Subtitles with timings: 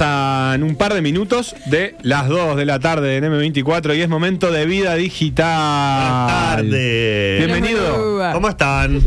[0.00, 4.08] Pasan un par de minutos de las 2 de la tarde en M24 y es
[4.08, 6.00] momento de vida digital.
[6.00, 7.46] Buenas tardes.
[7.46, 8.32] Bienvenido.
[8.32, 9.02] ¿Cómo están?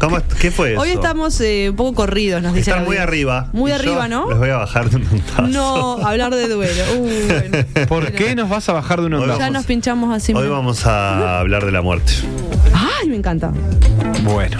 [0.00, 0.80] ¿Cómo est- ¿Qué fue eso?
[0.80, 2.72] Hoy estamos eh, un poco corridos, nos dicen.
[2.74, 3.50] Están muy arriba.
[3.52, 4.30] Muy Y yo arriba, ¿no?
[4.30, 5.42] Les voy a bajar de un montazo.
[5.46, 6.82] No, hablar de duelo.
[6.98, 7.66] Uh, bueno.
[7.88, 9.38] ¿Por qué nos vas a bajar de un ondazo?
[9.38, 10.32] Ya nos pinchamos así.
[10.34, 12.14] Hoy vamos a hablar de la muerte.
[12.74, 13.52] Ay, me encanta.
[14.24, 14.58] Bueno,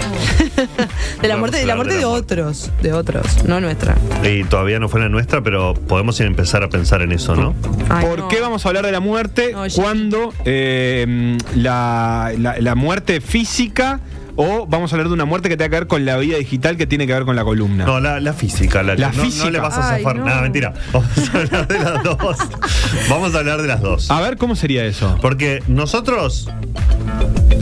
[1.21, 3.95] De la muerte, de la muerte de la otros, de otros, no nuestra.
[4.23, 7.53] Y todavía no fue la nuestra, pero podemos empezar a pensar en eso, ¿no?
[7.89, 8.27] Ay, ¿por no.
[8.27, 13.99] qué vamos a hablar de la muerte No, cuando eh, la, la- la muerte física
[14.35, 16.75] o vamos a hablar de una muerte que tenga que ver con la vida digital
[16.75, 17.85] que tiene que ver con la columna?
[17.85, 18.81] No, la, la física.
[18.81, 19.45] La, La no, física.
[19.45, 20.25] No le vas a Ay, zafar no.
[20.25, 20.73] nada, mentira.
[20.91, 22.37] Vamos a hablar de las dos.
[23.09, 24.09] Vamos a hablar de las dos.
[24.09, 25.17] A ver, ¿cómo sería eso?
[25.21, 26.49] Porque nosotros,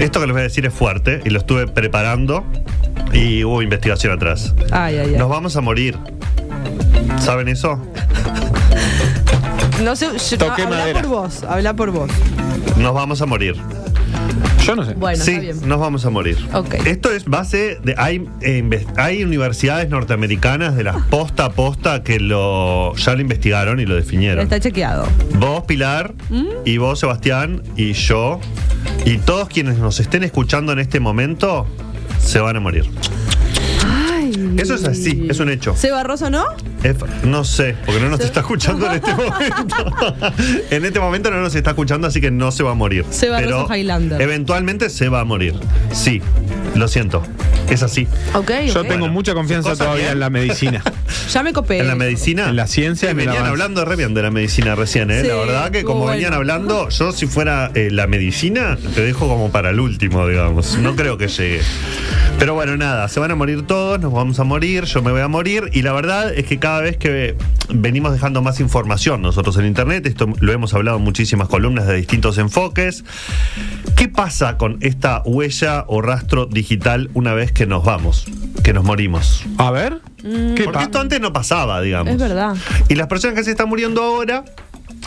[0.03, 2.43] esto que les voy a decir es fuerte y lo estuve preparando
[3.13, 4.53] y hubo investigación atrás.
[4.71, 5.15] Ay, ay, ay.
[5.17, 5.97] Nos vamos a morir.
[7.19, 7.79] ¿Saben eso?
[9.83, 11.01] No sé, yo- Toqué no, habla madera.
[11.01, 12.11] por vos, habla por vos.
[12.77, 13.55] Nos vamos a morir.
[14.65, 14.93] Yo no sé.
[14.93, 15.69] Bueno, sí, está bien.
[15.69, 16.37] nos vamos a morir.
[16.53, 16.75] Ok.
[16.85, 17.95] Esto es base de.
[17.97, 23.79] Hay, eh, hay universidades norteamericanas de las posta a posta que lo ya lo investigaron
[23.79, 24.43] y lo definieron.
[24.43, 25.07] Está chequeado.
[25.35, 26.45] Vos, Pilar, ¿Mm?
[26.65, 28.39] y vos, Sebastián, y yo,
[29.05, 31.65] y todos quienes nos estén escuchando en este momento,
[32.19, 32.85] se van a morir.
[34.35, 34.55] Ay.
[34.57, 35.75] Eso es así, es un hecho.
[35.75, 36.45] ¿Seba Rosso no?
[36.83, 39.75] Es- no sé, porque no nos está escuchando en este momento.
[40.71, 43.05] en este momento no nos está escuchando, así que no se va a morir.
[43.09, 44.21] Seba Pero Rosso Highlander.
[44.21, 45.55] Eventualmente se va a morir.
[45.91, 46.21] Sí,
[46.75, 47.23] lo siento.
[47.71, 48.07] Es así.
[48.33, 50.11] Ok, Yo tengo Bueno, mucha confianza todavía bien.
[50.13, 50.83] en la medicina.
[51.31, 51.79] Ya me copé.
[51.79, 52.49] En la medicina.
[52.49, 55.21] En la ciencia el venían hablando re bien de la medicina recién, ¿eh?
[55.21, 56.13] Sí, la verdad que como bueno.
[56.13, 60.77] venían hablando, yo si fuera eh, la medicina, te dejo como para el último, digamos.
[60.79, 61.61] No creo que llegue.
[62.37, 65.21] Pero bueno, nada, se van a morir todos, nos vamos a morir, yo me voy
[65.21, 65.69] a morir.
[65.73, 67.35] Y la verdad es que cada vez que
[67.69, 71.95] venimos dejando más información nosotros en Internet, esto lo hemos hablado en muchísimas columnas de
[71.95, 73.05] distintos enfoques,
[73.95, 78.25] ¿qué pasa con esta huella o rastro digital una vez que nos vamos,
[78.63, 79.43] que nos morimos?
[79.57, 79.99] A ver.
[80.21, 82.13] ¿Qué Porque esto antes no pasaba, digamos.
[82.13, 82.55] Es verdad.
[82.89, 84.45] Y las personas que se están muriendo ahora,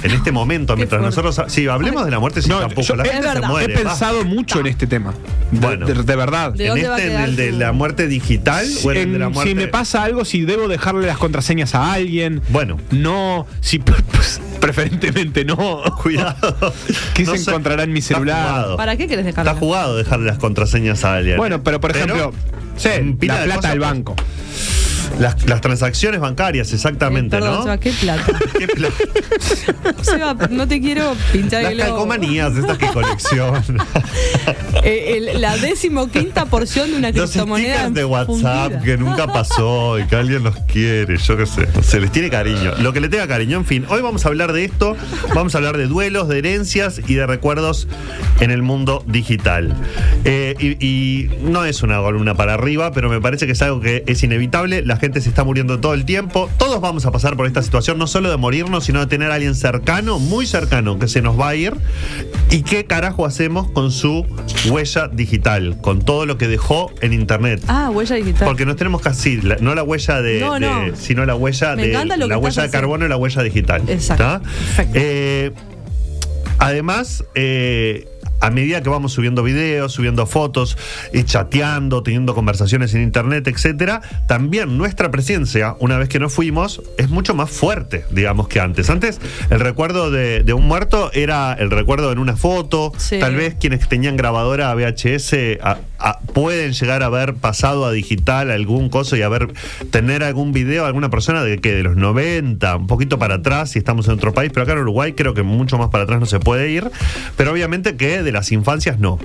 [0.04, 1.22] en este momento, mientras fuerte.
[1.22, 1.52] nosotros.
[1.52, 2.82] Sí, hablemos de la muerte, sí, No, tampoco.
[2.82, 3.72] yo la gente se muere.
[3.72, 5.12] He pensado mucho en este tema.
[5.50, 5.86] De- Bueno.
[5.86, 6.52] de, de verdad.
[6.52, 9.50] ¿De ¿En este, en el de la muerte digital o en el de la muerte?
[9.50, 12.42] si me pasa algo, si debo dejarle las contraseñas a alguien.
[12.50, 12.78] Bueno.
[12.90, 15.82] No, si pues, preferentemente no.
[16.02, 16.72] Cuidado.
[17.14, 18.76] ¿Qué No se sé, encontrará en mi celular?
[18.76, 19.52] ¿Para qué querés dejarla?
[19.52, 21.36] Está jugado dejarle las contraseñas a alguien.
[21.36, 22.32] Bueno, pero por ejemplo,
[22.76, 22.88] sí,
[23.22, 24.16] la plata del pues, banco.
[25.18, 27.62] Las, las transacciones bancarias, exactamente, Eh, perdón, ¿no?
[27.62, 28.38] Seba, qué plata.
[28.58, 28.88] ¿Qué pla-
[30.02, 31.90] Seba, no te quiero pinchar Las el globo.
[31.90, 33.62] calcomanías, estas que colección.
[34.86, 37.88] Eh, el- la decimoquinta porción de una Los criptomoneda.
[37.88, 38.26] de WhatsApp
[38.72, 38.82] fundida.
[38.82, 42.72] que nunca pasó y que alguien los quiere, yo qué sé, se les tiene cariño.
[42.80, 43.86] Lo que le tenga cariño, en fin.
[43.88, 44.94] Hoy vamos a hablar de esto,
[45.34, 47.88] vamos a hablar de duelos, de herencias y de recuerdos
[48.40, 49.74] en el mundo digital.
[50.26, 53.80] Eh, y, y no es una columna para arriba, pero me parece que es algo
[53.80, 54.82] que es inevitable.
[54.84, 56.48] La gente se está muriendo todo el tiempo.
[56.56, 59.34] Todos vamos a pasar por esta situación, no solo de morirnos, sino de tener a
[59.34, 61.74] alguien cercano, muy cercano, que se nos va a ir.
[62.50, 64.24] ¿Y qué carajo hacemos con su
[64.70, 65.76] huella digital?
[65.82, 67.62] Con todo lo que dejó en internet.
[67.68, 68.46] Ah, huella digital.
[68.48, 70.96] Porque nos tenemos casi, la- no la huella de, No, de- no.
[70.96, 71.92] sino la huella Me de
[72.26, 73.82] la huella de carbono y la huella digital.
[73.86, 74.24] Exacto.
[74.24, 74.40] ¿está?
[74.40, 74.92] Perfecto.
[74.94, 75.52] Eh,
[76.58, 78.08] además, eh,
[78.44, 80.76] a medida que vamos subiendo videos, subiendo fotos,
[81.12, 86.82] y chateando, teniendo conversaciones en internet, etcétera, también nuestra presencia, una vez que nos fuimos,
[86.98, 88.90] es mucho más fuerte, digamos, que antes.
[88.90, 89.20] Antes,
[89.50, 92.92] el recuerdo de, de un muerto era el recuerdo en una foto.
[92.98, 93.18] Sí.
[93.18, 98.50] Tal vez quienes tenían grabadora VHS a- a- pueden llegar a haber pasado a digital
[98.50, 99.52] algún coso y haber
[99.90, 103.78] tener algún video, alguna persona de que de los 90, un poquito para atrás, si
[103.78, 106.26] estamos en otro país, pero acá en Uruguay creo que mucho más para atrás no
[106.26, 106.90] se puede ir,
[107.36, 109.18] pero obviamente que de las infancias no.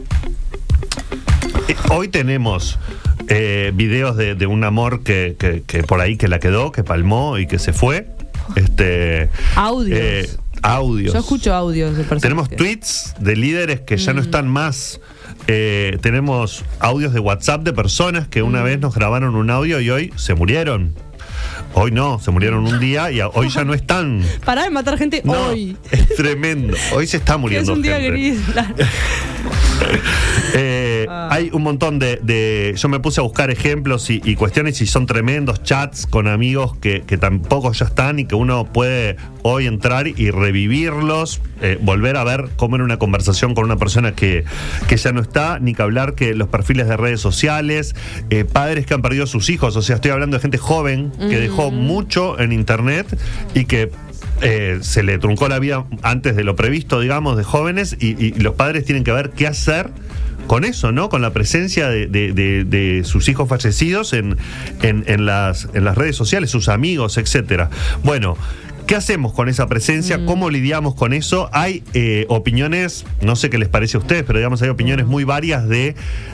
[1.68, 2.80] Eh, Hoy tenemos
[3.28, 6.84] eh, videos de, de un amor que, que- que por ahí que la quedó, que
[6.84, 8.08] palmó y que se fue.
[8.56, 10.00] Este, Audios.
[10.00, 10.30] Eh,
[10.64, 11.14] audios.
[11.14, 12.22] Yo escucho audios de personas.
[12.22, 15.00] Tenemos que- tweets de líderes que ya no están más.
[15.48, 19.90] Eh, tenemos audios de WhatsApp de personas que una vez nos grabaron un audio y
[19.90, 20.94] hoy se murieron.
[21.74, 24.24] Hoy no, se murieron un día y hoy ya no están.
[24.46, 25.78] Pará de matar gente No, hoy.
[25.92, 26.76] es tremendo.
[26.94, 28.10] Hoy se está Que es muriendo un día gente.
[28.12, 28.40] gris.
[30.54, 31.30] Eh, Ah.
[31.32, 34.88] Hay un montón de, de- Yo me puse a buscar ejemplos y, y cuestiones y
[34.88, 39.68] son tremendos chats con amigos que, que tampoco ya están y que uno puede hoy
[39.68, 44.44] entrar y revivirlos, eh, volver a ver cómo era una conversación con una persona que,
[44.88, 47.96] que ya no está, ni que hablar que los perfiles de redes sociales,
[48.30, 51.12] eh, padres que han perdido a sus hijos, o sea, estoy hablando de gente joven
[51.18, 53.08] que dejó mucho en internet
[53.54, 53.92] y que
[54.42, 58.32] eh, se le truncó la vida antes de lo previsto, digamos, de jóvenes y, y
[58.40, 59.90] los padres tienen que ver qué hacer
[60.50, 61.08] con eso, ¿no?
[61.10, 64.36] Con la presencia de, de- de- de sus hijos fallecidos en,
[64.82, 67.70] en- en las, en las redes sociales, sus amigos, etcétera.
[68.04, 68.36] Bueno.
[68.88, 70.26] ¿Qué hacemos con esa presencia?
[70.26, 71.48] ¿Cómo lidiamos con eso?
[71.54, 75.26] Hay eh, opiniones, no sé qué les parece a ustedes, pero digamos hay opiniones muy
[75.26, 75.94] varias de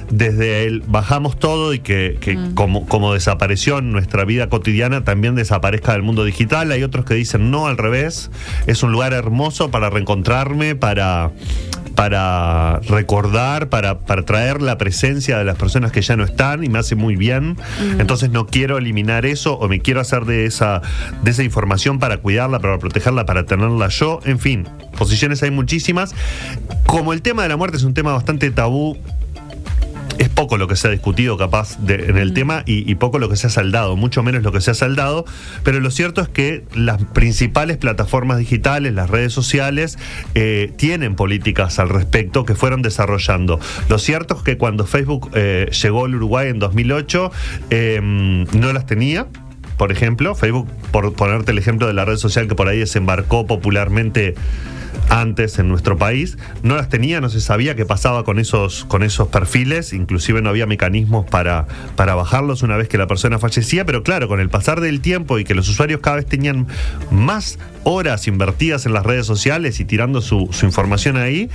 [0.09, 5.35] desde el bajamos todo y que, que como, como desapareció en nuestra vida cotidiana también
[5.35, 6.71] desaparezca del mundo digital.
[6.71, 8.31] Hay otros que dicen no, al revés.
[8.67, 11.31] Es un lugar hermoso para reencontrarme, para
[11.95, 16.69] para recordar, para, para traer la presencia de las personas que ya no están y
[16.69, 17.57] me hace muy bien.
[17.99, 20.81] Entonces no quiero eliminar eso o me quiero hacer de esa,
[21.23, 24.19] de esa información para cuidarla, para protegerla, para tenerla yo.
[24.25, 26.13] En fin, posiciones hay muchísimas.
[26.85, 28.97] Como el tema de la muerte es un tema bastante tabú,
[30.17, 33.19] es poco lo que se ha discutido capaz de- en el tema y, y poco
[33.19, 35.25] lo que se ha saldado, mucho menos lo que se ha saldado,
[35.63, 39.97] pero lo cierto es que las principales plataformas digitales, las redes sociales,
[40.33, 43.59] eh, tienen políticas al respecto que fueron desarrollando.
[43.89, 47.31] Lo cierto es que cuando Facebook eh, llegó al Uruguay en 2008,
[47.69, 49.27] eh, no las tenía.
[49.77, 53.45] Por ejemplo, Facebook, por ponerte el ejemplo de la red social que por ahí desembarcó
[53.45, 54.33] popularmente
[55.09, 59.03] antes en nuestro país, no las tenía, no se sabía qué pasaba con esos, con
[59.03, 63.85] esos perfiles, inclusive no había mecanismos para, para bajarlos una vez que la persona fallecía,
[63.85, 66.67] pero claro, con el pasar del tiempo y que los usuarios cada vez tenían
[67.11, 71.49] más horas invertidas en las redes sociales y tirando su, información ahí,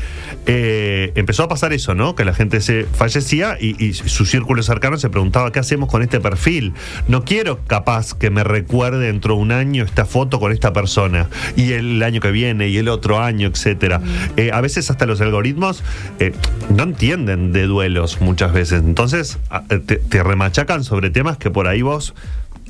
[0.47, 2.15] eh, empezó a pasar eso, ¿no?
[2.15, 6.03] Que la gente se fallecía y, y su círculo cercano se preguntaba, ¿qué hacemos con
[6.03, 6.73] este perfil?
[7.09, 11.29] No quiero capaz que me recuerde dentro de un año esta foto con esta persona
[11.57, 14.01] y el año que viene y el otro año, etcétera.
[14.37, 15.83] Eh, a veces hasta los algoritmos
[16.19, 16.33] eh,
[16.75, 18.83] no entienden de duelos muchas veces.
[18.83, 22.15] Entonces a- te, te remachacan sobre temas que por ahí vos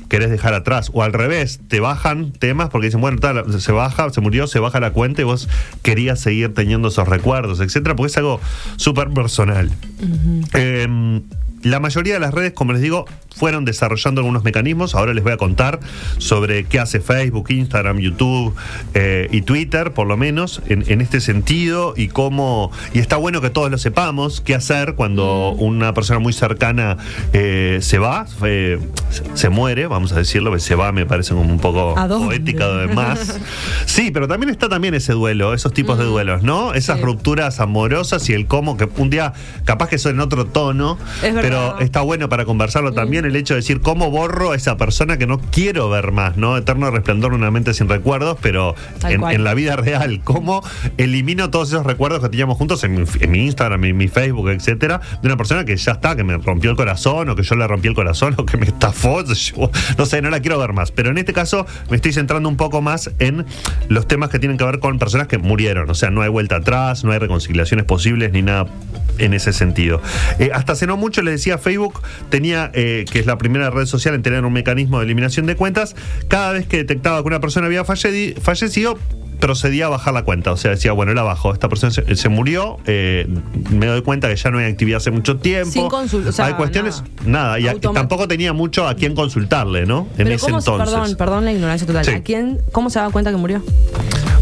[0.09, 0.89] querés dejar atrás.
[0.93, 4.59] O al revés, te bajan temas porque dicen, bueno, tal, se baja, se murió, se
[4.59, 5.47] baja la cuenta y vos
[5.83, 8.41] querías seguir teniendo esos recuerdos, etcétera, porque es algo
[8.75, 9.71] súper personal.
[11.63, 13.05] La mayoría de las redes, como les digo,
[13.35, 14.93] fueron desarrollando algunos mecanismos.
[14.95, 15.79] Ahora les voy a contar
[16.17, 18.53] sobre qué hace Facebook, Instagram, YouTube
[18.93, 22.71] eh, y Twitter, por lo menos, en, en este sentido, y cómo.
[22.93, 26.97] Y está bueno que todos lo sepamos, qué hacer cuando una persona muy cercana
[27.33, 28.79] eh, se va, eh,
[29.35, 33.39] se- muere, vamos a decirlo, que se va me parece como un poco poética además.
[33.85, 36.73] Sí, pero también está también ese duelo, esos tipos de duelos, ¿no?
[36.73, 37.03] Esas Sí.
[37.03, 39.33] rupturas amorosas y el cómo, que un día
[39.65, 41.41] capaz que son en otro tono, verdad.
[41.51, 45.17] Pero está bueno para conversarlo también el hecho de decir cómo borro a esa persona
[45.17, 46.57] que no quiero ver más, ¿no?
[46.57, 48.75] Eterno resplandor una mente sin recuerdos, pero
[49.33, 50.63] en la vida real, cómo
[50.97, 54.49] elimino todos esos recuerdos que teníamos juntos en mi, en mi Instagram, en mi Facebook,
[54.49, 57.55] etcétera, de una persona que ya está, que me rompió el corazón, o que yo
[57.55, 60.73] le rompí el corazón, o que me estafó, yo- no sé, no la quiero ver
[60.73, 60.91] más.
[60.91, 63.45] Pero en este caso me estoy centrando un poco más en
[63.89, 65.89] los temas que tienen que ver con personas que murieron.
[65.89, 68.67] O sea, no hay vuelta atrás, no hay reconciliaciones posibles ni nada
[69.17, 70.01] en ese sentido.
[70.39, 73.85] Eh, hasta hace no mucho les decía Facebook tenía, eh, que es la primera red
[73.87, 75.95] social en tener un mecanismo de eliminación de cuentas,
[76.27, 78.97] cada vez que detectaba que una persona había fallecido,
[79.39, 80.51] procedía a bajar la cuenta.
[80.51, 81.51] O sea, decía, bueno, la bajo.
[81.51, 83.27] Esta persona se, se murió, eh,
[83.71, 85.71] me doy cuenta que ya no hay actividad hace mucho tiempo.
[85.71, 87.57] Sin consul- o sea, hay cuestiones, nada.
[87.57, 87.59] nada.
[87.59, 90.07] y a- tampoco tenía mucho a quién consultarle, ¿no?
[90.11, 90.93] En Pero ese ¿cómo, se- entonces.
[90.93, 92.05] perdón, perdón la ignorancia total.
[92.05, 92.11] Sí.
[92.11, 93.63] ¿A quién, ¿Cómo se daba cuenta que murió?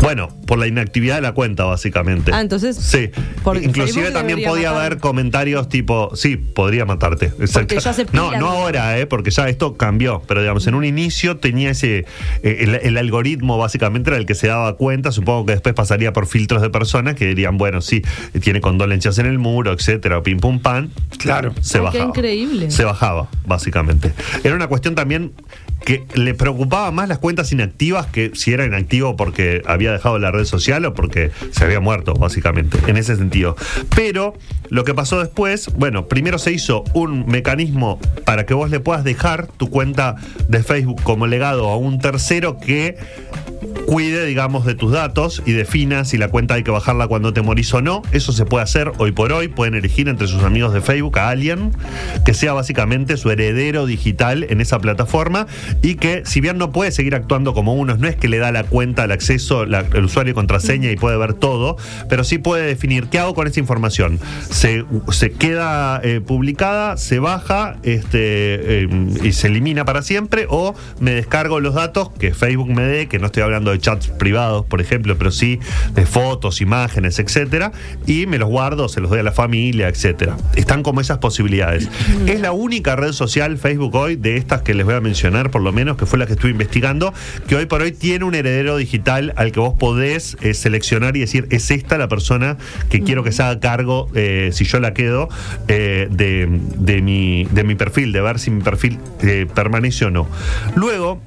[0.01, 2.31] Bueno, por la inactividad de la cuenta, básicamente.
[2.33, 3.09] Ah, entonces, Sí.
[3.43, 4.85] porque Inclusive Facebook también podía matar.
[4.85, 7.27] haber comentarios tipo, sí, podría matarte.
[7.39, 7.75] Exacto.
[7.77, 8.47] ya se no, pila, no ¿no?
[8.51, 10.21] ahora, eh, porque ya esto cambió.
[10.27, 12.05] Pero digamos, en un inicio tenía ese.
[12.43, 15.11] eh, el, el algoritmo básicamente era el que se daba cuenta.
[15.11, 18.01] Supongo que después pasaría por filtros de personas que dirían, bueno, sí,
[18.41, 20.91] tiene condolencias en el muro, etcétera, pim pum pan.
[21.17, 21.53] Claro.
[21.61, 22.05] Se Ay, qué bajaba.
[22.05, 22.71] increíble.
[22.71, 24.13] Se bajaba, básicamente.
[24.43, 25.33] Era una cuestión también
[25.85, 30.31] que le preocupaba más las cuentas inactivas que si era inactivo porque había dejado la
[30.31, 33.55] red social o porque se había muerto, básicamente, en ese sentido.
[33.95, 34.33] Pero
[34.69, 39.03] lo que pasó después, bueno, primero se hizo un mecanismo para que vos le puedas
[39.03, 40.15] dejar tu cuenta
[40.47, 42.97] de Facebook como legado a un tercero que
[43.85, 47.41] cuide, digamos, de tus datos y defina si la cuenta hay que bajarla cuando te
[47.41, 48.01] morís o no.
[48.11, 49.47] Eso se puede hacer hoy por hoy.
[49.47, 51.71] Pueden elegir entre sus amigos de Facebook a alguien
[52.25, 55.47] que sea básicamente su heredero digital en esa plataforma
[55.81, 58.51] y que, si bien no puede seguir actuando como uno, no es que le da
[58.51, 61.77] la cuenta, el acceso, el usuario contraseña y puede ver todo,
[62.09, 64.19] pero sí puede definir qué hago con esa información.
[64.49, 68.89] Se, se queda eh, publicada, se baja este, eh,
[69.23, 73.19] y se elimina para siempre o me descargo los datos que Facebook me dé, que
[73.19, 75.59] no estoy hablando de chats privados, por ejemplo, pero sí
[75.93, 77.71] de fotos, imágenes, etcétera,
[78.05, 80.37] y me los guardo, se los doy a la familia, etcétera.
[80.55, 81.89] Están como esas posibilidades.
[82.27, 85.61] Es la única red social Facebook hoy de estas que les voy a mencionar, por
[85.61, 87.13] lo menos, que fue la que estuve investigando,
[87.47, 91.21] que hoy por hoy tiene un heredero digital al que vos podés eh, seleccionar y
[91.21, 92.57] decir, es esta la persona
[92.89, 95.29] que quiero que se haga cargo, eh, si yo la quedo,
[95.67, 98.99] eh, de, de mi, de mi perfil, de ver si mi perfil
[99.53, 100.27] permanece o no.
[100.75, 101.21] Luego,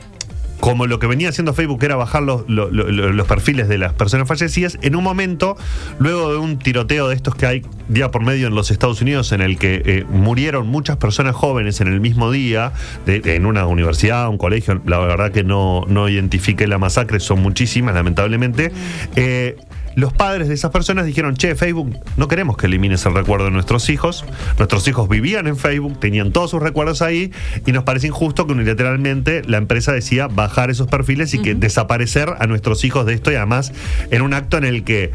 [0.63, 3.79] como lo que venía haciendo Facebook era bajar los, lo- lo- lo- los perfiles de
[3.79, 5.57] las personas fallecidas, en un momento,
[5.99, 9.33] luego de un tiroteo de estos que hay día por medio en los Estados Unidos,
[9.33, 12.73] en el que eh, murieron muchas personas jóvenes en el mismo día,
[13.09, 17.97] en una universidad, un colegio, la verdad que no, no identifiqué la masacre, son muchísimas,
[17.97, 18.71] lamentablemente.
[19.17, 19.57] eh,
[19.95, 23.51] los padres de esas personas dijeron, che, Facebook, no queremos que elimines el recuerdo de
[23.51, 24.25] nuestros hijos.
[24.59, 27.33] Nuestros hijos vivían en Facebook, tenían todos sus recuerdos ahí
[27.67, 32.35] y nos parece injusto que unilateralmente la empresa decía bajar esos perfiles y que desaparecer
[32.39, 33.73] a nuestros hijos de esto y además
[34.11, 35.13] en un acto en el que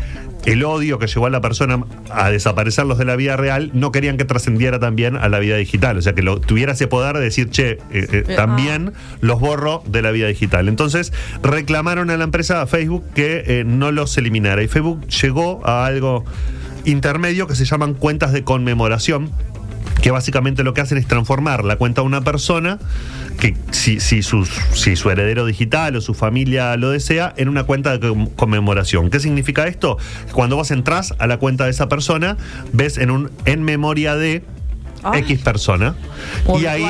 [0.47, 4.15] el odio que llevó a la persona a desaparecerlos de la vida real no querían
[4.15, 5.97] que trascendiera también a la vida digital.
[5.97, 9.83] O sea, que lo, tuviera ese poder de decir, che, eh, eh, también los borro
[9.85, 10.69] de la vida digital.
[10.69, 11.11] Entonces
[11.43, 14.63] reclamaron a la empresa, a Facebook, que eh, no los eliminara.
[14.63, 16.23] Y Facebook llegó a algo
[16.85, 19.29] intermedio que se llaman cuentas de conmemoración
[20.07, 22.79] que básicamente lo que hacen es transformar la cuenta de una persona,
[23.41, 27.65] que si, si, sus- si su heredero digital o su familia lo desea, en una
[27.65, 29.09] cuenta de conmemoración.
[29.09, 29.97] ¿Qué significa esto?
[30.31, 32.37] Cuando vos entrás a la cuenta de esa persona,
[32.71, 34.43] ves en un en memoria de.
[35.13, 35.93] X persona.
[36.61, 36.83] y ahí.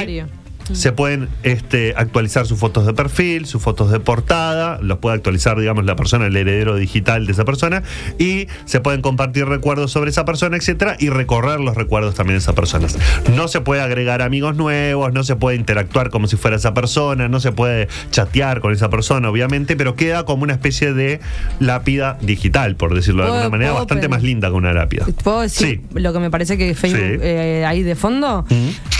[0.73, 5.59] Se pueden este, actualizar sus fotos de perfil, sus fotos de portada, los puede actualizar,
[5.59, 7.83] digamos, la persona, el heredero digital de esa persona,
[8.19, 12.39] y se pueden compartir recuerdos sobre esa persona, etcétera, y recorrer los recuerdos también de
[12.39, 12.97] esas personas.
[13.35, 17.27] No se puede agregar amigos nuevos, no se puede interactuar como si fuera esa persona,
[17.27, 21.19] no se puede chatear con esa persona, obviamente, pero queda como una especie de
[21.59, 25.05] lápida digital, por decirlo de ¿Puedo- alguna manera, bastante más linda que una lápida.
[25.23, 25.99] ¿Puedo decir Sí.
[25.99, 27.19] lo que me parece que Facebook Sí.
[27.21, 28.45] eh, hay de fondo?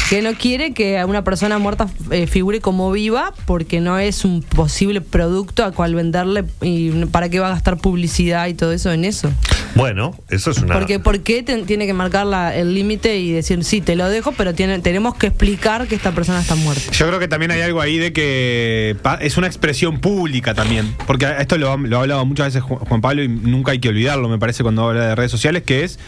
[0.10, 4.42] Que no quiere que una persona muerta eh, figure como viva porque no es un
[4.42, 8.90] posible producto a cual venderle y para qué va a gastar publicidad y todo eso
[8.94, 9.30] en eso.
[9.76, 10.76] Bueno, eso es una...
[10.76, 14.08] Porque ¿por qué te- tiene que marcar la- el límite y decir, sí, te lo
[14.08, 16.90] dejo, pero tiene, tenemos que explicar que esta persona está muerta?
[16.94, 20.96] Yo creo que también hay algo ahí de que es una expresión pública también.
[21.06, 23.90] Porque esto lo, lo ha hablado muchas veces Ju- Juan Pablo y nunca hay que
[23.90, 26.00] olvidarlo, me parece, cuando habla de redes sociales, que es,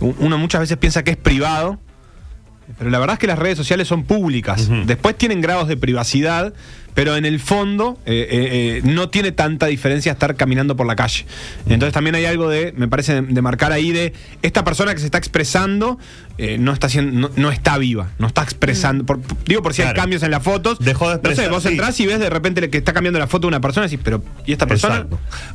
[0.00, 1.80] uno muchas veces piensa que es privado,
[2.76, 4.68] pero la verdad es que las redes sociales son públicas.
[4.86, 6.52] Después tienen grados de privacidad,
[6.98, 10.96] pero en el fondo eh, eh, eh, no tiene tanta diferencia estar caminando por la
[10.96, 11.26] calle.
[11.68, 14.98] Entonces también hay algo de, me parece, de, de marcar ahí de esta persona que
[14.98, 15.96] se está expresando
[16.60, 19.04] no está haciendo, no, no está viva, no está expresando.
[19.04, 20.78] por- digo por si hay cambios en las fotos.
[20.78, 21.68] Dejó de No sé, expresar, vos sí.
[21.70, 24.02] entrás y ves de repente que está cambiando la foto de una persona y decís,
[24.04, 25.06] pero ¿y esta persona?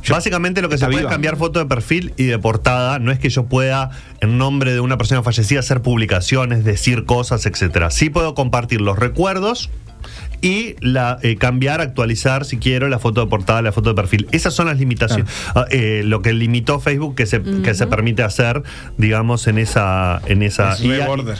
[0.02, 1.10] Yo- Básicamente lo que se puede viva.
[1.10, 2.98] es cambiar foto de perfil y de portada.
[2.98, 7.44] No es que yo pueda, en nombre de una persona fallecida, hacer publicaciones, decir cosas,
[7.46, 7.90] etcétera.
[7.90, 9.70] Sí puedo compartir los recuerdos
[10.44, 14.28] y la, eh, cambiar, actualizar, si quiero, la foto de portada, la foto de perfil.
[14.30, 15.26] Esas son las limitaciones.
[15.54, 18.62] Ah, eh, lo que limitó Facebook que se, que se permite hacer,
[18.98, 20.20] digamos, en esa...
[20.26, 21.38] En esa Es y- border.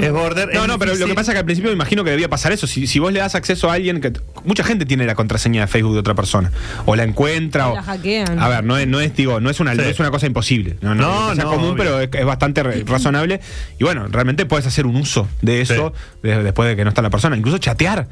[0.00, 0.50] Es border.
[0.54, 2.28] No, es no, pero lo que pasa es que al principio me imagino que debía
[2.28, 2.66] pasar eso.
[2.66, 4.12] Si, si vos le das acceso a alguien que.
[4.44, 6.52] Mucha gente tiene la contraseña de Facebook de otra persona.
[6.84, 7.68] O la encuentra.
[7.68, 8.38] O o la hackean.
[8.38, 9.78] A ver, no es, no es, digo, no es una, Sí.
[9.78, 10.76] no es una cosa imposible.
[10.82, 11.76] No, no, No, es no, común, obvio.
[11.76, 13.40] pero es, es bastante razonable.
[13.78, 17.00] Y bueno, realmente puedes hacer un uso de eso de- después de que no está
[17.02, 17.36] la persona.
[17.36, 18.06] Incluso chatear.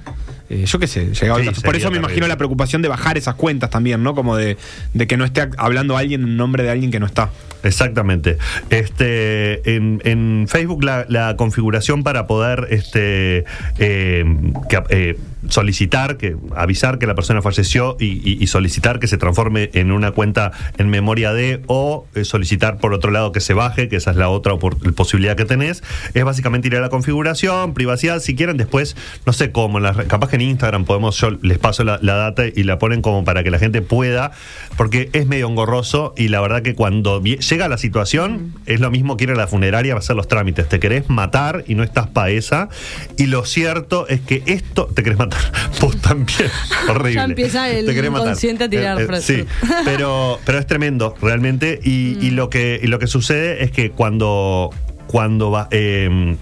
[0.50, 1.60] Eh, yo qué sé, llegado Sí.
[1.62, 4.14] Por eso me imagino la preocupación de bajar esas cuentas también, ¿no?
[4.14, 4.56] Como de,
[4.94, 7.30] de que no esté hablando alguien en nombre de alguien que no está.
[7.62, 8.38] Exactamente.
[8.70, 13.44] Este, en, en Facebook la, la configuración para poder este,
[13.78, 14.24] eh,
[14.68, 15.16] que, eh,
[15.48, 20.52] solicitar, que avisar que la persona falleció y, solicitar que se transforme en una cuenta
[20.76, 24.16] en memoria de o eh, solicitar por otro lado que se baje, que esa es
[24.16, 24.54] la otra
[24.94, 25.82] posibilidad que tenés,
[26.12, 28.96] es básicamente ir a la configuración, privacidad, si quieren después,
[29.26, 32.78] no sé cómo, capaz que en Instagram podemos, yo les paso la, data y la
[32.78, 34.32] ponen como para que la gente pueda,
[34.76, 39.16] porque es medio engorroso y la verdad que cuando llega la situación es lo mismo
[39.16, 42.08] que ir a la funeraria a hacer los trámites, te querés matar y no estás
[42.08, 42.68] pa' esa,
[43.16, 45.70] y lo cierto es que esto, te querés matar matar.
[45.80, 46.50] Vos también.
[46.88, 47.14] Horrible.
[47.14, 48.22] Ya empieza el Te matar.
[48.22, 49.20] inconsciente a tirar Eh, eh.
[49.20, 49.44] Sí,
[49.84, 51.80] pero, pero es tremendo, realmente.
[51.82, 54.70] Y, y lo que, y lo que sucede es que cuando,
[55.06, 55.68] cuando va.
[55.70, 56.36] eh,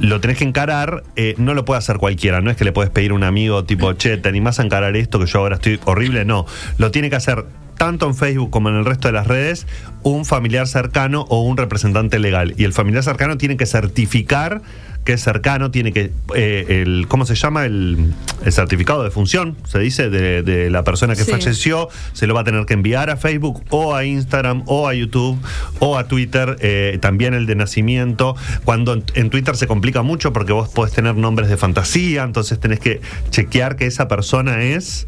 [0.00, 2.40] lo tenés que encarar, eh, no lo puede hacer cualquiera.
[2.40, 4.96] No es que le puedes pedir a un amigo tipo, che, ¿te animás a encarar
[4.96, 6.24] esto que yo ahora estoy horrible?
[6.24, 6.44] No.
[6.78, 7.44] Lo tiene que hacer
[7.76, 9.66] tanto en Facebook como en el resto de las redes,
[10.02, 12.54] un familiar cercano o un representante legal.
[12.56, 14.62] Y el familiar cercano tiene que certificar
[15.04, 17.64] que es cercano, tiene que, eh, el, ¿cómo se llama?
[17.66, 18.12] El,
[18.44, 21.30] el certificado de función, se dice, de, de la persona que Sí.
[21.30, 24.94] falleció, se lo va a tener que enviar a Facebook o a Instagram o a
[24.94, 25.38] YouTube
[25.80, 28.36] o a Twitter, eh, también el de nacimiento.
[28.64, 32.60] Cuando en, en Twitter se complica mucho porque vos podés tener nombres de fantasía, entonces
[32.60, 35.06] tenés que chequear que esa persona es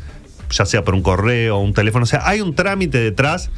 [0.51, 2.05] ya sea por un correo o un teléfono.
[2.05, 3.51] O sea, hay un trámite detrás.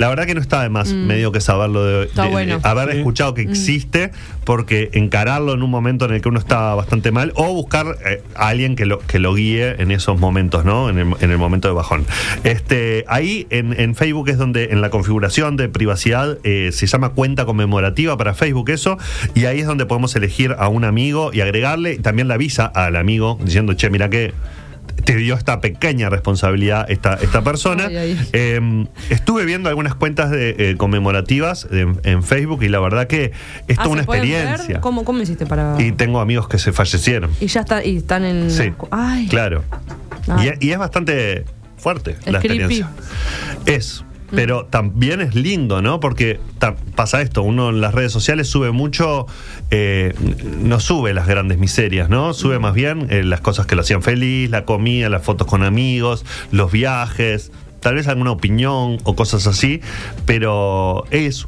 [0.00, 2.20] La verdad que no está de más medio que saberlo de, Mm.
[2.22, 2.58] De- bueno.
[2.62, 2.96] haber Sí.
[2.98, 4.10] escuchado que existe,
[4.44, 8.22] porque encararlo en un momento en el que uno está bastante mal, o buscar eh,
[8.34, 10.88] a alguien que lo, que lo guíe en esos momentos, ¿no?
[10.88, 12.06] En el, en el momento de bajón.
[12.44, 17.10] Este, ahí en, en Facebook es donde en la configuración de privacidad eh, se llama
[17.10, 18.96] cuenta conmemorativa para Facebook eso,
[19.34, 22.64] y ahí es donde podemos elegir a un amigo y agregarle, y también le avisa
[22.64, 24.32] al amigo diciendo, che, mira que
[25.00, 27.86] te dio esta pequeña responsabilidad esta, esta persona.
[27.86, 28.28] Ay, ay.
[28.32, 33.32] Eh, estuve viendo algunas cuentas de, eh, conmemorativas en, en Facebook y la verdad que
[33.68, 34.32] es Ah, toda una ¿se pueden ver?
[34.42, 34.80] experiencia.
[34.80, 35.76] ¿Cómo, ¿Cómo hiciste para.?
[35.80, 37.30] Y tengo amigos que se fallecieron.
[37.40, 38.50] Y ya está, y están en.
[38.50, 39.26] Sí, Ay.
[39.28, 39.64] claro.
[40.28, 40.46] Ay.
[40.46, 41.44] Y, es- y es bastante
[41.76, 42.80] fuerte Es la creepy.
[42.80, 42.90] experiencia.
[43.66, 44.04] Es.
[44.32, 46.00] Pero también es lindo, ¿no?
[46.00, 46.40] Porque
[46.94, 49.26] pasa esto, uno en las redes sociales sube mucho,
[49.70, 50.14] eh,
[50.60, 52.32] no sube las grandes miserias, ¿no?
[52.34, 55.62] Sube más bien eh, las cosas que lo hacían feliz, la comida, las fotos con
[55.62, 59.80] amigos, los viajes, tal vez alguna opinión o cosas así,
[60.26, 61.46] pero es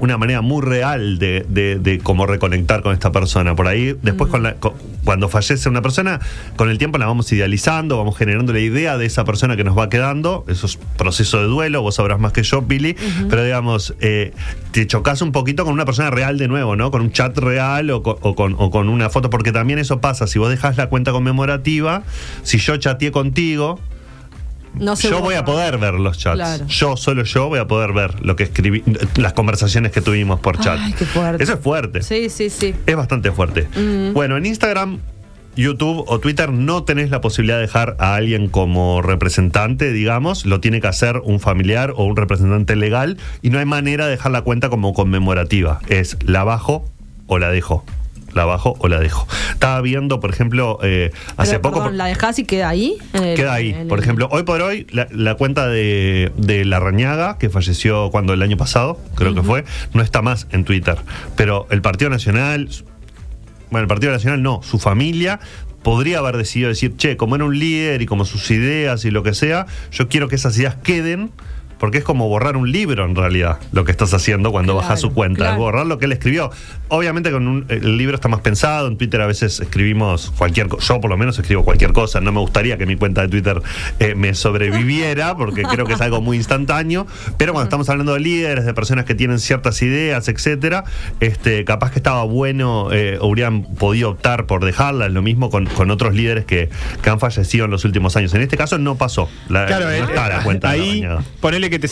[0.00, 3.54] una manera muy real de, de, de cómo reconectar con esta persona.
[3.54, 6.20] Por ahí, después con la- co- cuando fallece una persona,
[6.56, 9.78] con el tiempo la vamos idealizando, vamos generando la idea de esa persona que nos
[9.78, 10.44] va quedando.
[10.48, 12.96] Eso es proceso de duelo, vos sabrás más que yo, Billy.
[13.28, 14.32] Pero digamos, eh,
[14.72, 16.90] te chocas un poquito con una persona real de nuevo, ¿no?
[16.90, 20.00] Con un chat real o con, o con, o con una foto, porque también eso
[20.00, 20.26] pasa.
[20.26, 22.02] Si vos dejás la cuenta conmemorativa,
[22.42, 23.78] si yo chateé contigo,
[24.74, 26.36] No se yo voy a poder ver los chats.
[26.36, 26.66] Claro.
[26.66, 28.82] Yo, solo yo, voy a poder ver lo que escribí,
[29.16, 30.78] las conversaciones que tuvimos por chat.
[30.80, 31.42] Ay, qué fuerte.
[31.42, 32.02] Eso es fuerte.
[32.02, 32.74] Sí, sí, sí.
[32.86, 33.68] Es bastante fuerte.
[34.12, 35.00] Bueno, en Instagram,
[35.56, 40.46] YouTube o Twitter no tenés la posibilidad de dejar a alguien como representante, digamos.
[40.46, 43.18] Lo tiene que hacer un familiar o un representante legal.
[43.42, 45.80] Y no hay manera de dejar la cuenta como conmemorativa.
[45.88, 46.84] Es la bajo
[47.26, 47.84] o la dejo.
[48.34, 49.26] La bajo o la dejo.
[49.52, 51.78] Estaba viendo, por ejemplo, eh, hace Pero, poco.
[51.80, 52.96] perdón, ¿La dejás y queda ahí?
[53.12, 53.86] El- Queda ahí.
[53.88, 58.32] Por ejemplo, hoy por hoy, la, la cuenta de, de La Rañaga, que falleció cuando
[58.32, 59.64] el año pasado, creo que fue,
[59.94, 60.96] no está más en Twitter.
[61.36, 62.68] Pero el Partido Nacional,
[63.70, 65.40] bueno, el Partido Nacional no, su familia
[65.82, 69.22] podría haber decidido decir, che, como era un líder y como sus ideas y lo
[69.22, 71.30] que sea, yo quiero que esas ideas queden.
[71.80, 75.00] Porque es como borrar un libro en realidad, lo que estás haciendo cuando Claro, bajas
[75.00, 75.38] su cuenta.
[75.38, 75.52] claro.
[75.54, 76.50] Es borrar lo que él escribió.
[76.88, 80.86] Obviamente con un- el libro está más pensado, en Twitter a veces escribimos cualquier cosa,
[80.94, 83.62] yo por lo menos escribo cualquier cosa, no me gustaría que mi cuenta de Twitter
[83.98, 87.06] eh, me sobreviviera, porque creo que es algo muy instantáneo,
[87.38, 90.84] pero cuando estamos hablando de líderes, de personas que tienen ciertas ideas, etcétera,
[91.20, 95.90] este, capaz que estaba bueno, eh, habrían podido optar por dejarla, lo mismo con, con
[95.90, 96.68] otros líderes que,
[97.02, 98.34] que han fallecido en los últimos años.
[98.34, 101.06] En este caso no pasó, la, Claro, no eh, está la cuenta de la ahí
[101.40, 101.88] ponele que te,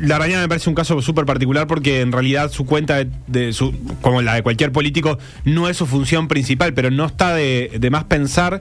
[0.00, 3.52] la arañada me parece un caso súper particular porque en realidad su cuenta de, de
[3.52, 7.72] su, como la de cualquier político no es su función principal, pero no está de,
[7.78, 8.60] de más pensar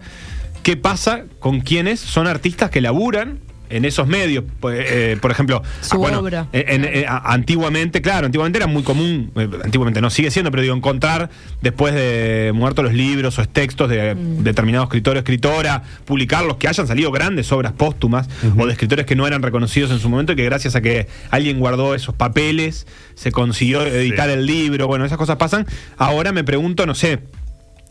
[0.64, 3.40] qué pasa con quienes son artistas que laburan
[3.70, 6.48] en esos medios, Pues, eh, por ejemplo, Su ah, bueno, obra.
[6.54, 10.64] en- en- eh, antiguamente, claro, antiguamente era muy común, eh, antiguamente no sigue siendo, pero
[10.64, 11.30] digo, encontrar
[11.62, 14.44] después de muertos los libros o textos de Mm.
[14.44, 19.16] determinado escritor o escritora, publicarlos, que hayan salido grandes obras póstumas o de escritores que
[19.16, 22.88] no eran reconocidos en su momento y que gracias a que alguien guardó esos papeles
[23.16, 24.34] se consiguió editar Sí.
[24.34, 25.66] el libro, bueno, esas cosas pasan.
[25.98, 27.20] Ahora me pregunto, no sé,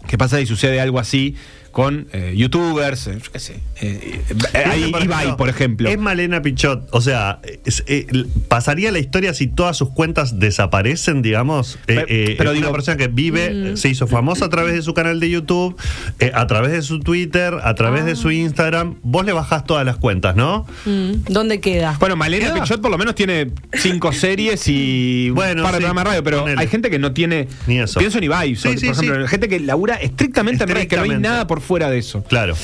[0.07, 1.35] ¿qué pasa si sucede algo así?
[1.75, 3.55] Con eh, youtubers, eh, yo qué sé.
[3.81, 4.23] eh,
[4.55, 5.89] eh, ahí Por Ibai, ejemplo, por ejemplo.
[5.89, 6.87] Es Malena Pichot.
[6.93, 8.07] O sea, es- eh,
[8.47, 11.77] ¿pasaría la historia si todas sus cuentas desaparecen, digamos?
[11.89, 14.51] Eh, Pe- eh, pero es digo- una persona que vive, eh, se hizo famosa a
[14.51, 15.77] través de su canal de YouTube,
[16.21, 18.95] eh, a través de su Twitter, a través de su Instagram.
[19.03, 20.67] Vos le bajás todas las cuentas, ¿no?
[20.87, 21.97] Mm, ¿Dónde queda?
[21.99, 22.63] Bueno, Malena Queda.
[22.63, 26.41] Pichot por lo menos tiene cinco series y Bueno, un par de sí, radio, pero
[26.43, 26.61] ponele.
[26.61, 27.49] hay gente que no tiene.
[27.67, 27.99] Ni eso.
[27.99, 29.29] Pienso en Ibai, Sí, sí, por ejemplo, sí.
[29.29, 31.29] gente que labura estrictamente, en redes, que no hay Estrictamente.
[31.29, 32.23] nada por fuera de eso.
[32.25, 32.55] Claro.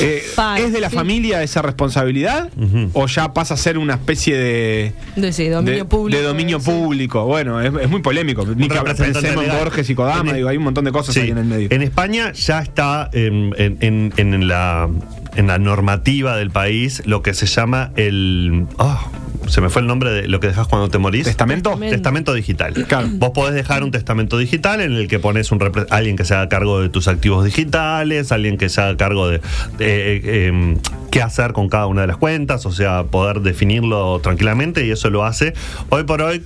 [0.00, 0.22] Eh,
[0.58, 0.94] ¿Es de la sí.
[0.96, 2.50] familia esa responsabilidad?
[2.92, 4.92] ¿O ya pasa a ser una especie de.
[5.16, 6.20] De, sí, dominio de, público.
[6.20, 6.70] de dominio sí.
[6.70, 7.24] público.
[7.24, 8.44] Bueno, es, es muy polémico.
[8.46, 9.58] Ni que pensemos en.
[9.58, 11.20] Borges y Kodama, En- digo, hay un montón de cosas Sí.
[11.22, 11.68] ahí en el medio.
[11.72, 14.88] En España ya está en, en- en- en la,
[15.34, 18.66] en la normativa del país lo que se llama el.
[18.78, 19.04] ah,
[19.48, 21.24] se me fue el nombre de lo que dejas cuando te morís.
[21.24, 21.70] ¿Testamento?
[21.70, 21.96] Testamento.
[21.96, 22.74] Testamento digital.
[22.86, 23.08] Claro.
[23.12, 25.58] Vos podés dejar un testamento digital en el que pones un
[25.90, 29.40] alguien que se haga cargo de tus activos digitales, alguien que se haga cargo de,
[29.78, 30.78] de, eh, em,
[31.10, 35.10] qué hacer con cada una de las cuentas, o sea, poder definirlo tranquilamente y eso
[35.10, 35.54] lo hace.
[35.90, 36.42] Hoy por hoy,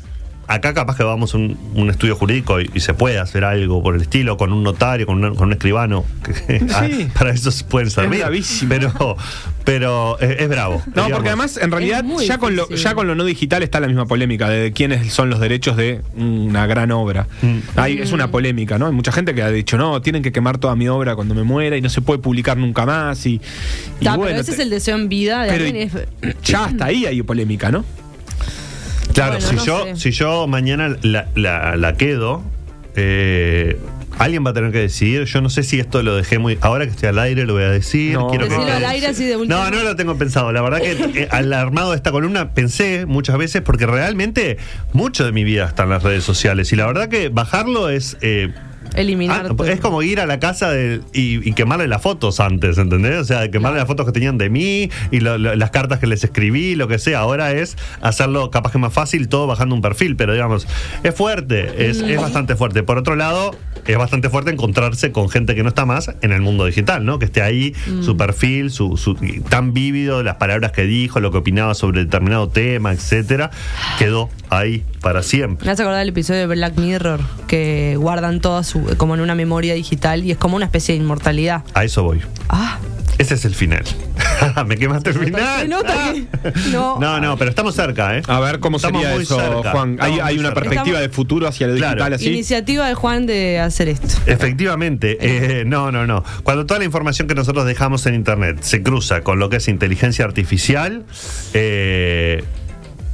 [0.49, 3.83] acá capaz que vamos a un, un estudio jurídico y, y se puede hacer algo
[3.83, 6.61] por el estilo, con un notario, con, una- con un escribano, que
[7.15, 8.21] para eso se pueden servir.
[8.21, 8.69] bravísimo.
[8.69, 9.17] Pero,
[9.65, 10.83] pero es, es bravo.
[10.87, 11.13] No, digamos.
[11.13, 14.07] porque además, en realidad, ya con, lo, ya con lo no digital está la misma
[14.07, 17.27] polémica de quiénes son los derechos de una gran obra.
[17.43, 17.59] Mm.
[17.77, 18.87] Hay- es una polémica, ¿no?
[18.87, 21.45] Hay mucha gente que ha dicho, no, tienen que quemar toda mi obra cuando me
[21.45, 23.25] muera y no se puede publicar nunca más.
[23.27, 23.41] Y,
[24.01, 25.91] y Ta, bueno, pero ese te- es el deseo en vida de pero alguien.
[26.23, 27.85] es- ya hasta ahí hay polémica, ¿no?
[29.15, 29.97] Claro, Bueno, si, no yo, sé.
[29.97, 32.43] si yo mañana la, la- la quedo,
[32.97, 33.79] eh,
[34.19, 35.25] alguien va a tener que decidir.
[35.25, 36.59] Yo no sé si esto lo dejé muy.
[36.61, 38.15] Ahora que estoy al aire lo voy a decir.
[38.15, 38.29] No.
[38.29, 39.55] Quiero que Decilo quede- al aire así de última.
[39.57, 40.53] No, no lo tengo pensado.
[40.53, 44.59] La verdad que eh, al armado de esta columna pensé muchas veces porque realmente
[44.93, 48.17] mucho de mi vida está en las redes sociales y la verdad que bajarlo es.
[48.21, 48.53] eh,
[48.95, 49.47] Eliminar.
[49.59, 53.19] Ah, es como ir a la casa de- y, y quemarle las fotos antes, ¿entendés?
[53.19, 56.07] O sea, quemarle las fotos que tenían de mí y lo- lo- las cartas que
[56.07, 57.21] les escribí, lo que sea.
[57.21, 60.67] Ahora es hacerlo capaz que más fácil, todo bajando un perfil, pero digamos,
[61.03, 62.83] es fuerte, es, es bastante fuerte.
[62.83, 66.41] Por otro lado, es bastante fuerte encontrarse con gente que no está más en el
[66.41, 67.19] mundo digital, ¿no?
[67.19, 69.15] Que esté ahí, su perfil, su, su-
[69.49, 73.51] tan vívido, las palabras que dijo, lo que opinaba sobre determinado tema, etcétera,
[73.99, 75.65] quedó ahí para siempre.
[75.67, 79.35] Me hace acordar el episodio de Black Mirror, que guardan todo su, como en una
[79.35, 81.65] memoria digital y es como una especie de inmortalidad.
[81.75, 82.21] A eso voy.
[82.49, 82.79] Ah,
[83.19, 83.85] Ese es el final.
[84.67, 85.61] Me quemaste el final.
[85.61, 86.13] se nota Ah.
[86.13, 86.99] que- no.
[86.99, 88.23] no, no, pero estamos cerca, ¿eh?
[88.27, 89.71] A ver cómo Estamos sería eso, cerca.
[89.71, 89.91] Juan.
[90.01, 90.61] Hay, Estamos hay muy una cerca.
[90.61, 91.95] perspectiva Estamos- de futuro hacia lo Claro.
[91.97, 92.29] digital así.
[92.31, 94.09] Iniciativa de Juan de hacer esto.
[94.27, 96.25] Efectivamente, eh, no, no, no.
[96.43, 99.69] Cuando toda la información que nosotros dejamos en Internet se cruza con lo que es
[99.69, 101.05] inteligencia artificial,
[101.55, 102.43] eh,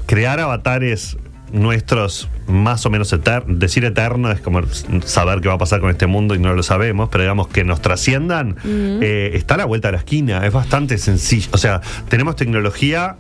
[0.07, 1.17] crear avatares
[1.53, 4.61] nuestros más o menos eternos, decir eterno es como
[5.05, 7.65] saber qué va a pasar con este mundo y no lo sabemos, pero digamos que
[7.65, 11.49] nos trasciendan, eh, está a la vuelta de la esquina, es bastante sencillo.
[11.53, 13.17] O sea, tenemos tecnología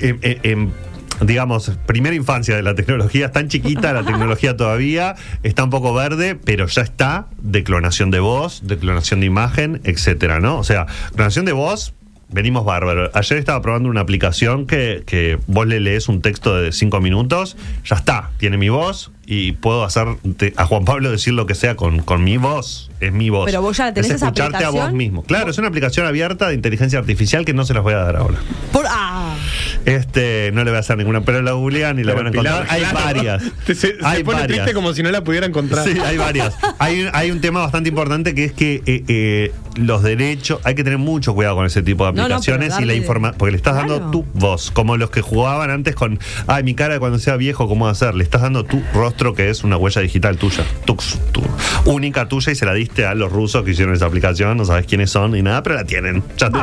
[0.00, 0.72] en, en- en,
[1.20, 5.92] digamos, primera infancia de la tecnología, es tan chiquita la tecnología todavía, está un poco
[5.92, 10.58] verde, pero ya está de clonación de voz, de clonación de imagen, etcétera, ¿no?
[10.58, 11.94] O sea, clonación de voz.
[12.30, 13.10] Venimos bárbaro.
[13.14, 17.56] Ayer estaba probando una aplicación que, que vos le lees un texto de cinco minutos,
[17.84, 20.06] ya está, tiene mi voz y puedo hacer
[20.38, 22.90] te- a Juan Pablo decir lo que sea con, con mi voz.
[23.00, 23.44] Es mi voz.
[23.46, 25.22] Pero vos ya tenés es esa escucharte a vos mismo.
[25.22, 28.16] Claro, es una aplicación abierta de inteligencia artificial que no se las voy a dar
[28.16, 28.38] ahora.
[28.72, 29.36] Por, ah,
[29.84, 32.30] Este, no le voy a hacer ninguna, pero la googlean y la Pero van a
[32.30, 32.62] encontrar.
[32.64, 33.04] Pilar, hay claro.
[33.04, 33.42] varias.
[33.66, 34.58] Se, se hay pone varias.
[34.60, 35.84] triste como si no la pudiera encontrar.
[35.86, 36.54] Sí, hay varias.
[36.80, 40.74] Hay, un- hay un tema bastante importante que es que eh, eh, los derechos, hay
[40.74, 43.50] que tener mucho cuidado con ese tipo de No, no, aplicaciones y la información, porque
[43.52, 44.10] le estás dando Claro.
[44.10, 47.88] tu voz, como los que jugaban antes con, ay, mi cara cuando sea viejo, ¿cómo
[47.88, 48.14] hacer?
[48.14, 50.96] Le estás dando tu rostro que es una huella digital tuya, tu,
[51.32, 51.42] tu
[51.84, 54.86] única tuya y se la diste a los rusos que hicieron esa aplicación, no sabes
[54.86, 56.22] quiénes son ni nada, pero la tienen.
[56.36, 56.58] Ya te-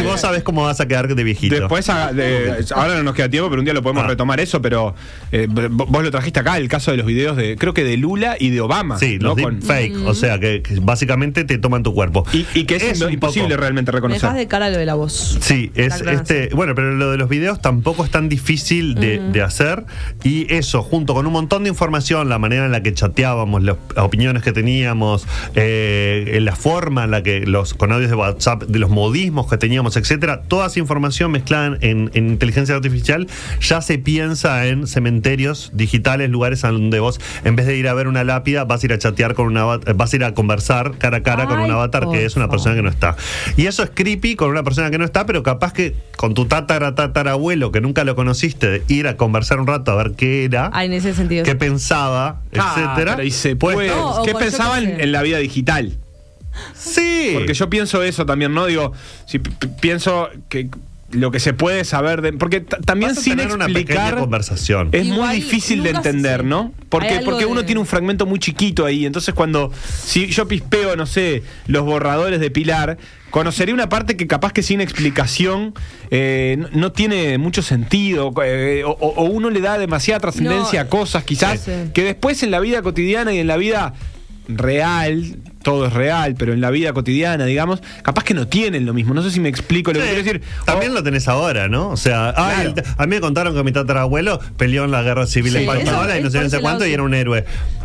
[0.00, 1.54] y vos sabes cómo vas a quedar de viejito.
[1.54, 4.08] Después, a- de- ahora no nos queda tiempo, pero un día lo podemos Ah.
[4.08, 4.60] retomar eso.
[4.62, 4.94] Pero
[5.32, 8.36] eh, vos lo trajiste acá, el caso de los videos de, creo que de Lula
[8.38, 8.98] y de Obama.
[8.98, 9.28] Sí, ¿no?
[9.34, 12.24] los Con- deepfake, o sea, que, que básicamente te toman tu cuerpo.
[12.32, 14.22] y, y que es, un imposible poco- realmente me reconocer.
[14.22, 15.38] dejas de cara lo de la voz.
[15.40, 16.48] Sí, es este.
[16.54, 19.84] Bueno, pero lo de los videos tampoco es tan difícil de, de hacer.
[20.24, 23.76] Y eso, junto con un montón de información, la manera en la que chateábamos, las
[23.96, 28.78] opiniones que teníamos, eh, la forma en la que los con audios de WhatsApp, de
[28.78, 33.26] los modismos que teníamos, etcétera, toda esa información mezclada en, en inteligencia artificial
[33.60, 38.08] ya se piensa en cementerios digitales, lugares donde vos, en vez de ir a ver
[38.08, 41.18] una lápida, vas a ir a chatear con una vas a ir a conversar cara
[41.18, 43.16] a cara con un avatar que es una persona que no está.
[43.56, 46.46] Y eso es creepy con una persona que no está, pero capaz que con tu
[46.46, 50.44] tatara tatarabuelo que nunca lo conociste, de ir a conversar un rato a ver qué
[50.44, 51.44] era, Ah, en ese sentido.
[51.44, 51.54] qué
[51.88, 53.16] pensaba, Ah, etcétera.
[53.16, 53.88] pero y se Pues, puede.
[53.88, 54.38] No, ¿Qué qué
[54.96, 55.02] sé.
[55.02, 55.96] en la vida digital?
[56.74, 57.30] Sí.
[57.34, 58.66] Porque yo pienso eso también, ¿no?
[58.66, 58.92] Digo,
[59.26, 60.68] si pienso que
[61.10, 62.32] lo que se puede saber de.
[62.34, 63.96] Porque también Vas a sin tener explicar.
[64.10, 64.88] pequeña conversación.
[64.92, 66.44] Es Igual, muy difícil de entender.
[66.44, 66.72] ¿no?
[66.88, 69.06] Porque, porque uno de- tiene un fragmento muy chiquito ahí.
[69.06, 69.72] Entonces, cuando.
[70.04, 72.98] Si yo pispeo, no sé, los borradores de Pilar,
[73.30, 75.74] conoceré una parte que capaz que sin explicación
[76.10, 78.32] eh, no, no tiene mucho sentido.
[78.44, 81.72] eh, o, o uno le da demasiada trascendencia No, a cosas, quizás, sí.
[81.94, 83.94] que después en la vida cotidiana y en la vida
[84.48, 88.94] real, todo es real, pero en la vida cotidiana, digamos, capaz que no tienen lo
[88.94, 89.14] mismo.
[89.14, 90.42] No sé si me explico lo que quiero decir.
[90.64, 91.90] También lo tenés ahora, ¿no?
[91.90, 95.52] O sea, ay, a mí me contaron que mi tatarabuelo peleó en la guerra civil
[95.52, 97.44] Sí, española y no sé no sé cuánto y era un héroe.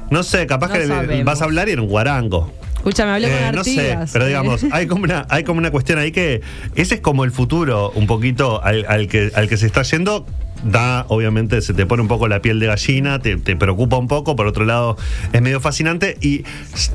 [0.09, 1.25] No sé, capaz No que sabemos.
[1.25, 2.53] vas a hablar y era un guarango.
[2.75, 4.27] Escúchame, hablé Eh, con no sé, pero eh.
[4.27, 6.41] digamos, hay como una, hay como una cuestión ahí que
[6.75, 10.25] ese es como el futuro, un poquito al, al que, al que se está yendo.
[10.63, 14.07] Da, obviamente, se te pone un poco la piel de gallina, te, te preocupa un
[14.07, 14.97] poco, por otro lado,
[15.33, 16.45] es medio fascinante y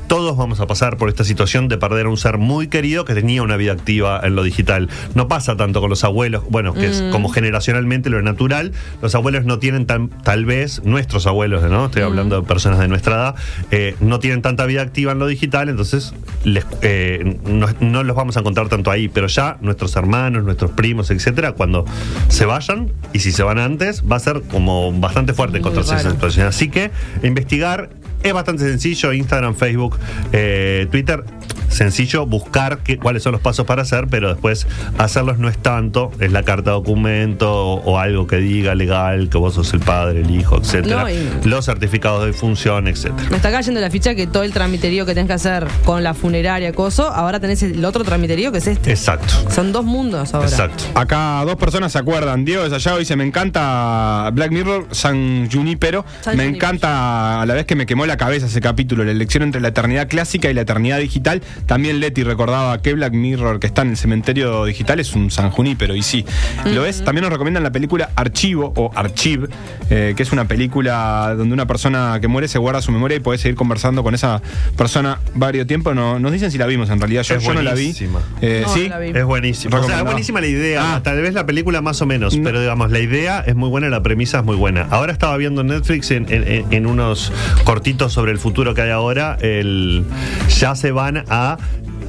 [0.07, 3.13] todos vamos a pasar por esta situación de perder a un ser muy querido que
[3.13, 4.89] tenía una vida activa en lo digital.
[5.13, 8.71] No pasa tanto con los abuelos, bueno, que es como generacionalmente lo natural.
[9.01, 11.85] Los abuelos no tienen tan, tal vez, nuestros abuelos, ¿no?
[11.85, 13.35] Estoy hablando de personas de nuestra edad,
[13.71, 18.15] eh, no tienen tanta vida activa en lo digital, entonces les, eh, no, no los
[18.15, 21.85] vamos a encontrar tanto ahí, pero ya nuestros hermanos, nuestros primos, etcétera, cuando
[22.29, 25.95] se vayan, y si se van antes, va a ser como bastante fuerte Muy encontrarse
[25.95, 26.47] esa situación.
[26.47, 26.91] Así que
[27.23, 27.89] investigar
[28.23, 29.97] es bastante sencillo, Instagram, Facebook,
[30.31, 31.23] eh, Twitter.
[31.69, 34.65] Sencillo buscar qué- cuáles son los pasos para hacer, pero después
[34.97, 39.29] hacerlos no es tanto, es la carta de documento o, o algo que diga legal,
[39.29, 41.03] que vos sos el padre, el hijo, etcétera.
[41.03, 43.29] No, y- Los certificados de función, etcétera.
[43.29, 46.15] Me está cayendo la ficha que todo el tramiterío que tenés que hacer con la
[46.15, 48.89] funeraria, coso, ahora tenés el otro tramiterío que es este.
[48.89, 49.31] Exacto.
[49.51, 50.47] Son dos mundos ahora.
[50.49, 50.85] Exacto.
[50.95, 52.45] Acá dos personas se acuerdan.
[52.45, 56.03] Diego de Sayago dice: Me encanta Black Mirror, San Junipero.
[56.21, 56.65] San me Junipero.
[56.67, 59.69] encanta a la vez que me quemó la cabeza ese capítulo, la elección entre la
[59.69, 61.41] eternidad clásica y la eternidad digital.
[61.65, 65.49] También Leti recordaba que Black Mirror, que está en el cementerio digital, es un San
[65.51, 65.95] Junipero.
[65.95, 66.25] Y sí,
[66.65, 67.03] lo es.
[67.03, 69.47] También nos recomiendan la película Archivo o Archive,
[69.89, 73.19] eh, que es una película donde una persona que muere se guarda su memoria y
[73.21, 74.41] puede seguir conversando con esa
[74.75, 75.93] persona varios tiempo.
[75.93, 77.23] No, nos dicen si la vimos en realidad.
[77.23, 77.81] Yo, Es yo no la vi.
[77.83, 78.19] buenísima.
[78.41, 78.83] Eh, No, sí.
[78.83, 79.11] no la vi.
[79.17, 79.77] Es buenísimo.
[79.77, 80.95] O sea, es buenísima la idea.
[80.95, 81.03] Ah.
[81.03, 82.43] Tal vez la película más o menos, No.
[82.43, 84.87] pero digamos, la idea es muy buena, la premisa es muy buena.
[84.89, 87.31] Ahora estaba viendo en Netflix en, en- en unos
[87.65, 90.05] cortitos sobre el futuro que hay ahora, el,
[90.47, 91.57] ya se van a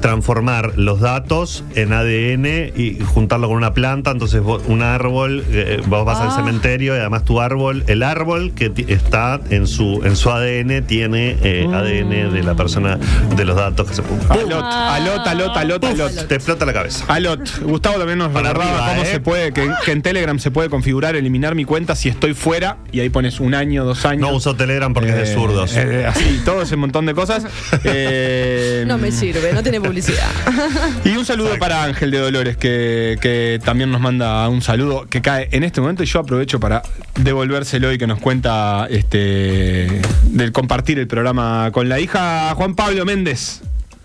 [0.01, 5.81] transformar los datos en ADN y juntarlo con una planta, entonces vos- un árbol, eh,
[5.87, 6.35] vos vas al Ah.
[6.35, 11.37] cementerio y además tu árbol, el árbol que está en su en su ADN tiene
[11.43, 12.97] eh, ADN de la persona
[13.35, 16.27] de los datos que se Alot, alot, alot, alot, alot.
[16.27, 17.05] te explota la cabeza.
[17.07, 19.05] Alot, Gustavo también nos arriba, cómo ¿eh?
[19.05, 22.77] se puede, que, que en Telegram se puede configurar, eliminar mi cuenta si estoy fuera
[22.91, 24.21] y ahí pones un año, dos años.
[24.29, 25.75] No uso Telegram porque es de zurdos.
[25.77, 27.45] eh, así, todo ese montón de cosas.
[27.83, 30.29] Eh, No me sirve, no tiene publicidad.
[31.05, 35.21] Y un saludo para Ángel de Dolores, que, que también nos manda un saludo que
[35.21, 36.81] cae en este momento y yo aprovecho para
[37.15, 43.05] devolvérselo y que nos cuenta este del compartir el programa con la hija Juan Pablo
[43.05, 43.61] Méndez.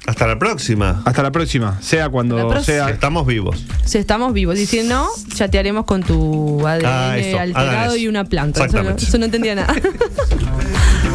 [0.07, 1.03] Hasta la próxima.
[1.05, 2.91] Hasta la próxima, sea cuando sea.
[2.91, 3.65] Estamos vivos.
[3.85, 4.57] Si estamos vivos.
[4.59, 8.61] Y si no, chatearemos con tu ADN Ah, alterado y una planta.
[8.65, 9.05] Eso no, Exactamente.
[9.05, 9.75] eso no entendía nada.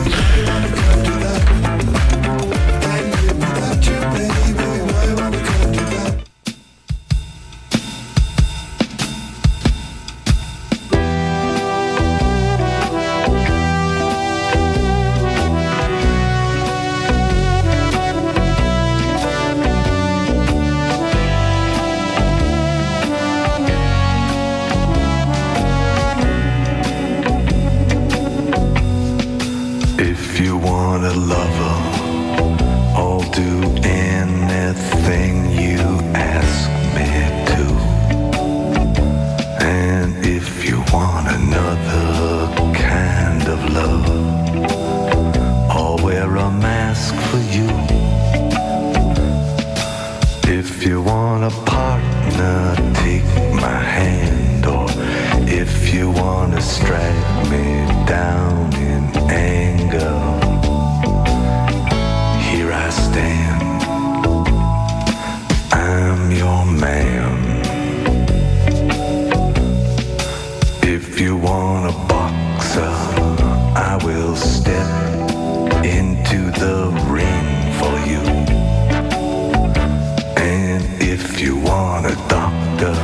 [81.51, 82.95] you want a doctor,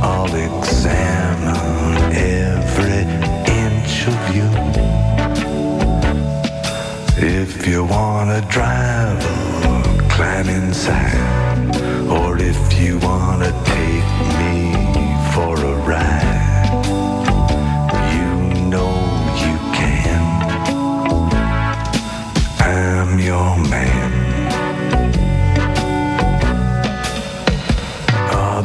[0.00, 3.02] I'll examine every
[3.64, 4.48] inch of you.
[7.16, 11.18] If you want a driver, climb inside.
[12.08, 13.67] Or if you want to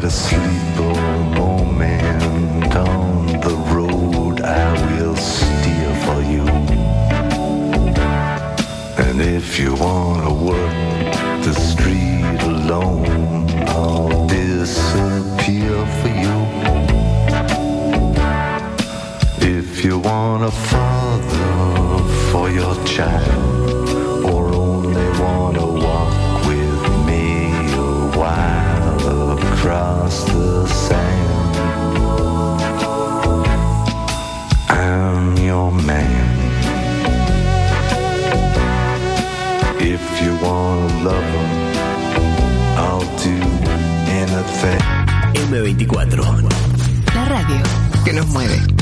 [0.00, 6.46] Gotta sleep a moment on the road, I will steer for you.
[9.06, 11.12] And if you wanna work
[11.44, 16.38] the street alone, I'll disappear for you.
[19.58, 22.02] If you want a father
[22.32, 23.63] for your child,
[29.64, 31.56] across the sand,
[34.68, 36.10] I'm your man.
[39.80, 41.50] If you wanna love him,
[42.76, 43.36] I'll do
[44.20, 44.82] anything.
[45.48, 46.48] M24.
[47.14, 47.62] La radio
[48.04, 48.73] que nos mueve.